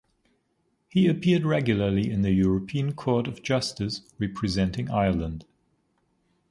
[0.89, 5.45] He appeared regularly in the European Court of Justice representing Ireland.